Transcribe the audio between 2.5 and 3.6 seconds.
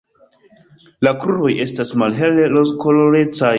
rozkolorecaj.